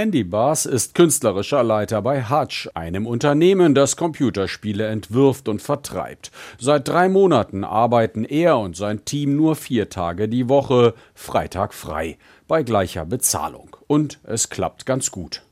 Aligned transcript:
Andy 0.00 0.24
Bass 0.24 0.64
ist 0.64 0.94
künstlerischer 0.94 1.62
Leiter 1.62 2.00
bei 2.00 2.24
Hutch, 2.24 2.70
einem 2.72 3.06
Unternehmen, 3.06 3.74
das 3.74 3.96
Computerspiele 3.96 4.86
entwirft 4.86 5.46
und 5.46 5.60
vertreibt. 5.60 6.30
Seit 6.58 6.88
drei 6.88 7.10
Monaten 7.10 7.64
arbeiten 7.64 8.24
er 8.24 8.56
und 8.56 8.78
sein 8.78 9.04
Team 9.04 9.36
nur 9.36 9.56
vier 9.56 9.90
Tage 9.90 10.26
die 10.26 10.48
Woche, 10.48 10.94
Freitag 11.14 11.74
frei, 11.74 12.16
bei 12.48 12.62
gleicher 12.62 13.04
Bezahlung. 13.04 13.76
Und 13.88 14.20
es 14.24 14.48
klappt 14.48 14.86
ganz 14.86 15.10
gut. 15.10 15.42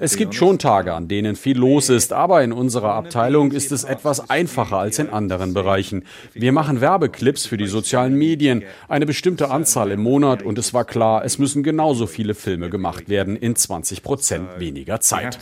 Es 0.00 0.16
gibt 0.16 0.34
schon 0.34 0.58
Tage, 0.58 0.94
an 0.94 1.06
denen 1.06 1.36
viel 1.36 1.58
los 1.58 1.90
ist, 1.90 2.14
aber 2.14 2.42
in 2.42 2.50
unserer 2.50 2.94
Abteilung 2.94 3.52
ist 3.52 3.72
es 3.72 3.84
etwas 3.84 4.30
einfacher 4.30 4.78
als 4.78 4.98
in 4.98 5.10
anderen 5.10 5.52
Bereichen. 5.52 6.04
Wir 6.32 6.52
machen 6.52 6.80
Werbeclips 6.80 7.44
für 7.44 7.58
die 7.58 7.66
sozialen 7.66 8.14
Medien, 8.14 8.62
eine 8.88 9.04
bestimmte 9.04 9.50
Anzahl 9.50 9.90
im 9.90 10.00
Monat 10.02 10.42
und 10.42 10.56
es 10.56 10.72
war 10.72 10.86
klar, 10.86 11.26
es 11.26 11.38
müssen 11.38 11.62
genauso 11.62 12.06
viele 12.06 12.34
Filme 12.34 12.70
gemacht 12.70 13.10
werden 13.10 13.36
in 13.36 13.54
20 13.54 14.02
Prozent 14.02 14.48
weniger 14.58 15.00
Zeit. 15.00 15.38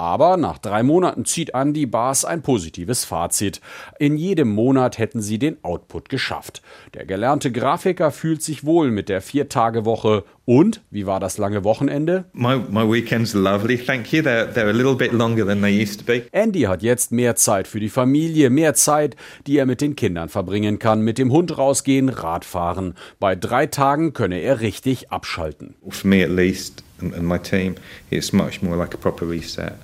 Aber 0.00 0.38
nach 0.38 0.56
drei 0.56 0.82
Monaten 0.82 1.26
zieht 1.26 1.50
Andy 1.52 1.84
Baas 1.84 2.24
ein 2.24 2.40
positives 2.40 3.04
Fazit. 3.04 3.60
In 3.98 4.16
jedem 4.16 4.48
Monat 4.48 4.96
hätten 4.96 5.20
sie 5.20 5.38
den 5.38 5.62
Output 5.62 6.08
geschafft. 6.08 6.62
Der 6.94 7.04
gelernte 7.04 7.52
Grafiker 7.52 8.10
fühlt 8.10 8.40
sich 8.42 8.64
wohl 8.64 8.90
mit 8.90 9.10
der 9.10 9.20
Vier-Tage-Woche. 9.20 10.24
Und, 10.46 10.80
wie 10.90 11.04
war 11.04 11.20
das 11.20 11.36
lange 11.36 11.64
Wochenende? 11.64 12.24
My, 12.32 12.56
my 12.70 12.90
weekend's 12.90 13.34
lovely, 13.34 13.76
thank 13.76 14.10
you. 14.10 14.22
They're, 14.22 14.50
they're 14.50 14.70
a 14.70 14.72
little 14.72 14.94
bit 14.94 15.12
longer 15.12 15.46
than 15.46 15.60
they 15.60 15.82
used 15.82 16.00
to 16.00 16.06
be. 16.06 16.22
Andy 16.32 16.62
hat 16.62 16.82
jetzt 16.82 17.12
mehr 17.12 17.36
Zeit 17.36 17.68
für 17.68 17.78
die 17.78 17.90
Familie, 17.90 18.48
mehr 18.48 18.72
Zeit, 18.72 19.16
die 19.46 19.58
er 19.58 19.66
mit 19.66 19.82
den 19.82 19.96
Kindern 19.96 20.30
verbringen 20.30 20.78
kann, 20.78 21.02
mit 21.02 21.18
dem 21.18 21.30
Hund 21.30 21.58
rausgehen, 21.58 22.08
Radfahren. 22.08 22.94
Bei 23.18 23.36
drei 23.36 23.66
Tagen 23.66 24.14
könne 24.14 24.40
er 24.40 24.60
richtig 24.60 25.12
abschalten. 25.12 25.74
For 25.90 26.08
me 26.08 26.24
at 26.24 26.30
least. 26.30 26.84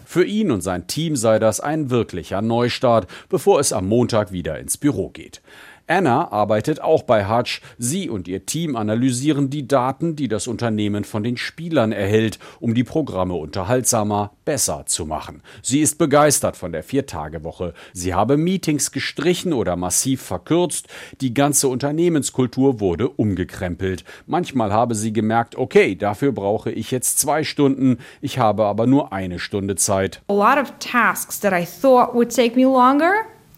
Für 0.05 0.25
ihn 0.25 0.51
und 0.51 0.61
sein 0.61 0.87
Team 0.87 1.17
sei 1.17 1.39
das 1.39 1.61
ein 1.61 1.91
wirklicher 1.91 2.43
Neustart, 2.43 3.07
bevor 3.29 3.61
es 3.61 3.73
am 3.73 3.87
Montag 3.87 4.33
wieder 4.33 4.59
ins 4.59 4.77
Büro 4.77 5.09
geht. 5.09 5.41
Anna 5.89 6.33
arbeitet 6.33 6.83
auch 6.83 7.05
bei 7.05 7.29
Hutch. 7.29 7.61
Sie 7.79 8.11
und 8.11 8.27
ihr 8.27 8.45
Team 8.45 8.75
analysieren 8.75 9.51
die 9.51 9.69
Daten, 9.69 10.17
die 10.17 10.27
das 10.27 10.49
Unternehmen 10.49 11.05
von 11.05 11.23
den 11.23 11.37
Spielern 11.37 11.93
erhält, 11.93 12.41
um 12.59 12.75
die 12.75 12.83
Programme 12.83 13.35
unterhaltsamer, 13.35 14.33
besser 14.45 14.85
zu 14.87 15.07
machen. 15.07 15.43
Sie 15.63 15.81
ist 15.81 15.97
begeistert 15.99 16.57
von 16.57 16.73
der 16.73 16.83
Viertagewoche. 16.83 17.73
Sie 17.93 18.15
habe 18.15 18.37
Meetings 18.37 18.91
gestrichen 18.91 19.53
oder 19.53 19.77
massiv 19.77 20.23
verkürzt. 20.23 20.89
Die 21.21 21.35
ganze 21.35 21.69
Unternehmenskultur 21.69 22.81
wurde 22.81 23.09
umgekrempelt. 23.09 24.05
Manchmal 24.27 24.73
habe 24.73 24.97
sie 24.97 25.13
gemerkt, 25.13 25.57
okay, 25.57 25.95
dafür 25.95 26.33
brauche 26.33 26.73
ich 26.73 26.91
jetzt 26.91 27.21
zwei 27.21 27.45
Stunden. 27.45 27.99
Ich 28.21 28.39
habe 28.39 28.65
aber 28.65 28.89
nur 28.89 29.13
eine 29.13 29.39
Stunde 29.39 29.77
Zeit. 29.77 30.21
A 30.29 30.35
lot 30.35 30.61
of 30.61 30.73
tasks 30.81 31.39
that 31.41 31.53
I 31.53 31.65
thought 31.65 32.13
would 32.13 32.35
take 32.35 32.57
me 32.57 32.65
longer 32.65 33.13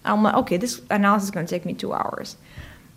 I'm 0.08 0.22
like, 0.22 0.34
okay, 0.34 0.56
this 0.56 0.80
analysis 0.90 1.28
is 1.28 1.30
going 1.30 1.46
to 1.46 1.50
take 1.50 1.64
me 1.64 1.74
two 1.74 1.92
hours. 1.92 2.36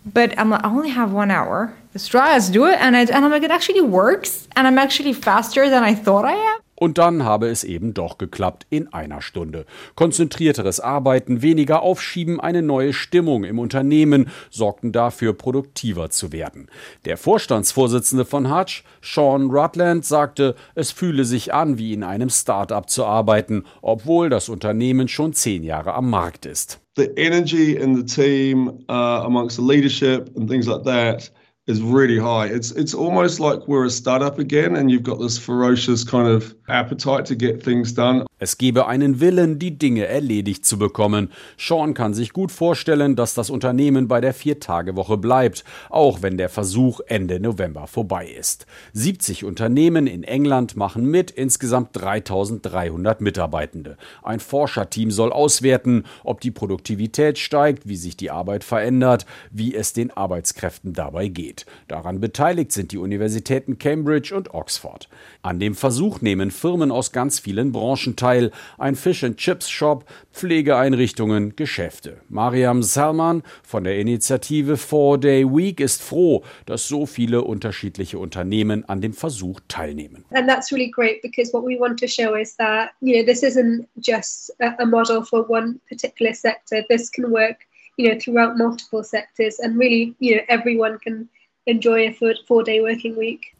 But 0.04 0.36
I'm 0.38 0.50
like, 0.50 0.64
I 0.64 0.68
only 0.68 0.90
have 0.90 1.12
one 1.12 1.30
hour. 1.30 1.74
Let's 1.94 2.08
try, 2.08 2.38
do 2.50 2.66
it. 2.66 2.78
And, 2.80 2.96
I, 2.96 3.02
and 3.02 3.24
I'm 3.24 3.30
like, 3.30 3.44
it 3.44 3.50
actually 3.50 3.82
works. 3.82 4.48
And 4.56 4.66
I'm 4.66 4.78
actually 4.78 5.12
faster 5.12 5.70
than 5.70 5.84
I 5.84 5.94
thought 5.94 6.24
I 6.24 6.32
am. 6.32 6.58
Und 6.74 6.98
dann 6.98 7.22
habe 7.22 7.46
es 7.46 7.62
eben 7.62 7.94
doch 7.94 8.18
geklappt 8.18 8.66
in 8.68 8.92
einer 8.92 9.22
Stunde. 9.22 9.66
Konzentrierteres 9.94 10.80
Arbeiten, 10.80 11.40
weniger 11.40 11.80
Aufschieben, 11.80 12.40
eine 12.40 12.60
neue 12.60 12.92
Stimmung 12.92 13.44
im 13.44 13.60
Unternehmen 13.60 14.28
sorgten 14.50 14.90
dafür, 14.90 15.32
produktiver 15.32 16.10
zu 16.10 16.32
werden. 16.32 16.66
Der 17.04 17.18
Vorstandsvorsitzende 17.18 18.24
von 18.24 18.52
Hutch, 18.52 18.82
Sean 19.00 19.52
Rutland, 19.52 20.04
sagte, 20.04 20.56
es 20.74 20.90
fühle 20.90 21.24
sich 21.24 21.54
an, 21.54 21.78
wie 21.78 21.92
in 21.92 22.02
einem 22.02 22.30
Start-up 22.30 22.90
zu 22.90 23.04
arbeiten, 23.04 23.64
obwohl 23.80 24.28
das 24.28 24.48
Unternehmen 24.48 25.06
schon 25.06 25.34
zehn 25.34 25.62
Jahre 25.62 25.94
am 25.94 26.10
Markt 26.10 26.46
ist. 26.46 26.81
The 26.94 27.12
energy 27.18 27.78
in 27.78 27.94
the 27.94 28.02
team 28.02 28.84
uh, 28.88 29.22
amongst 29.24 29.56
the 29.56 29.62
leadership 29.62 30.34
and 30.36 30.48
things 30.48 30.68
like 30.68 30.84
that 30.84 31.30
is 31.66 31.80
really 31.80 32.18
high. 32.18 32.46
It's 32.46 32.70
it's 32.72 32.92
almost 32.92 33.40
like 33.40 33.66
we're 33.68 33.86
a 33.86 33.90
startup 33.90 34.38
again 34.38 34.76
and 34.76 34.90
you've 34.90 35.02
got 35.02 35.18
this 35.18 35.38
ferocious 35.38 36.04
kind 36.04 36.28
of 36.28 36.54
appetite 36.68 37.24
to 37.26 37.34
get 37.34 37.62
things 37.62 37.92
done. 37.92 38.26
Es 38.42 38.58
gebe 38.58 38.88
einen 38.88 39.20
Willen, 39.20 39.60
die 39.60 39.78
Dinge 39.78 40.06
erledigt 40.06 40.66
zu 40.66 40.76
bekommen. 40.76 41.30
Sean 41.56 41.94
kann 41.94 42.12
sich 42.12 42.32
gut 42.32 42.50
vorstellen, 42.50 43.14
dass 43.14 43.34
das 43.34 43.50
Unternehmen 43.50 44.08
bei 44.08 44.20
der 44.20 44.34
Viertagewoche 44.34 45.16
bleibt, 45.16 45.62
auch 45.90 46.22
wenn 46.22 46.36
der 46.38 46.48
Versuch 46.48 46.98
Ende 47.06 47.38
November 47.38 47.86
vorbei 47.86 48.26
ist. 48.26 48.66
70 48.94 49.44
Unternehmen 49.44 50.08
in 50.08 50.24
England 50.24 50.74
machen 50.74 51.04
mit, 51.06 51.30
insgesamt 51.30 51.90
3300 51.92 53.20
Mitarbeitende. 53.20 53.96
Ein 54.24 54.40
Forscherteam 54.40 55.12
soll 55.12 55.32
auswerten, 55.32 56.02
ob 56.24 56.40
die 56.40 56.50
Produktivität 56.50 57.38
steigt, 57.38 57.86
wie 57.86 57.94
sich 57.94 58.16
die 58.16 58.32
Arbeit 58.32 58.64
verändert, 58.64 59.24
wie 59.52 59.72
es 59.72 59.92
den 59.92 60.10
Arbeitskräften 60.10 60.94
dabei 60.94 61.28
geht. 61.28 61.64
Daran 61.86 62.18
beteiligt 62.18 62.72
sind 62.72 62.90
die 62.90 62.98
Universitäten 62.98 63.78
Cambridge 63.78 64.34
und 64.34 64.52
Oxford. 64.52 65.08
An 65.42 65.60
dem 65.60 65.76
Versuch 65.76 66.22
nehmen 66.22 66.50
Firmen 66.50 66.90
aus 66.90 67.12
ganz 67.12 67.38
vielen 67.38 67.70
Branchen 67.70 68.16
teil 68.16 68.31
Teil 68.32 68.50
ein 68.78 68.94
Fish 68.94 69.22
and 69.24 69.36
Chips 69.36 69.68
Shop, 69.68 70.04
Pflegeeinrichtungen, 70.32 71.54
Geschäfte. 71.54 72.20
Mariam 72.30 72.82
Salman 72.82 73.42
von 73.62 73.84
der 73.84 73.98
Initiative 73.98 74.78
Four 74.78 75.18
Day 75.18 75.44
Week 75.44 75.80
ist 75.80 76.02
froh, 76.02 76.42
dass 76.64 76.88
so 76.88 77.04
viele 77.04 77.42
unterschiedliche 77.42 78.18
Unternehmen 78.18 78.88
an 78.88 79.02
dem 79.02 79.12
Versuch 79.12 79.60
teilnehmen. 79.68 80.24
And 80.30 80.48
that's 80.48 80.72
really 80.72 80.90
great 80.90 81.20
because 81.20 81.52
what 81.52 81.62
we 81.64 81.78
want 81.78 82.00
to 82.00 82.06
show 82.06 82.34
is 82.34 82.56
that 82.56 82.90
you 83.02 83.14
know 83.14 83.24
this 83.24 83.42
isn't 83.42 83.86
just 84.00 84.50
a 84.60 84.86
model 84.86 85.22
for 85.22 85.44
one 85.48 85.78
particular 85.88 86.32
sector. 86.32 86.82
This 86.88 87.10
can 87.10 87.30
work 87.30 87.56
you 87.98 88.08
know 88.08 88.18
throughout 88.18 88.56
multiple 88.56 89.04
sectors 89.04 89.58
and 89.58 89.78
really 89.78 90.14
you 90.20 90.36
know 90.36 90.42
everyone 90.48 90.98
can 91.00 91.28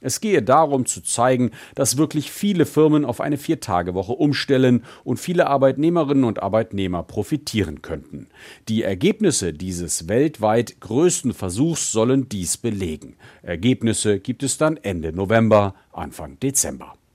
Es 0.01 0.21
gehe 0.21 0.43
darum 0.43 0.87
zu 0.87 1.03
zeigen, 1.03 1.53
dass 1.77 1.97
wirklich 1.97 2.33
viele 2.33 2.67
Firmen 2.67 3.05
auf 3.05 3.21
eine 3.21 3.39
Vier-Tage-Woche 3.39 4.13
umstellen 4.13 4.85
und 5.05 5.21
viele 5.21 5.47
Arbeitnehmerinnen 5.47 6.25
und 6.25 6.43
Arbeitnehmer 6.43 7.05
profitieren 7.05 7.81
könnten. 7.81 8.29
Die 8.69 8.83
Ergebnisse 8.83 9.53
dieses 9.53 10.09
weltweit 10.09 10.81
größten 10.81 11.33
Versuchs 11.33 11.93
sollen 11.93 12.29
dies 12.29 12.57
belegen. 12.57 13.17
Ergebnisse 13.43 14.19
gibt 14.19 14.43
es 14.43 14.59
dann 14.59 14.79
Ende 14.79 15.13
November, 15.13 15.77
Anfang 15.93 16.41
Dezember. 16.41 16.95